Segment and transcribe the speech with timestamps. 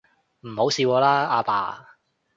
[0.47, 1.87] 唔好笑我啦，阿爸